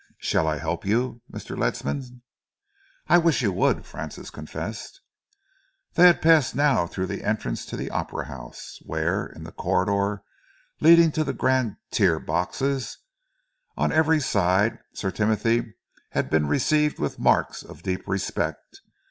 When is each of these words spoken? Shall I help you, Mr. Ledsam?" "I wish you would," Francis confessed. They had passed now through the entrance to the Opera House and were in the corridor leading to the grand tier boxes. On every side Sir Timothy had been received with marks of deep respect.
Shall 0.17 0.47
I 0.47 0.57
help 0.57 0.83
you, 0.83 1.21
Mr. 1.31 1.55
Ledsam?" 1.55 2.23
"I 3.07 3.19
wish 3.19 3.43
you 3.43 3.51
would," 3.53 3.85
Francis 3.85 4.31
confessed. 4.31 4.99
They 5.93 6.07
had 6.07 6.23
passed 6.23 6.55
now 6.55 6.87
through 6.87 7.05
the 7.05 7.23
entrance 7.23 7.67
to 7.67 7.77
the 7.77 7.91
Opera 7.91 8.25
House 8.25 8.79
and 8.81 8.89
were 8.89 9.27
in 9.27 9.43
the 9.43 9.51
corridor 9.51 10.23
leading 10.79 11.11
to 11.11 11.23
the 11.23 11.33
grand 11.33 11.75
tier 11.91 12.17
boxes. 12.19 12.97
On 13.77 13.91
every 13.91 14.19
side 14.19 14.79
Sir 14.95 15.11
Timothy 15.11 15.75
had 16.13 16.31
been 16.31 16.47
received 16.47 16.97
with 16.97 17.19
marks 17.19 17.61
of 17.61 17.83
deep 17.83 18.07
respect. 18.07 18.81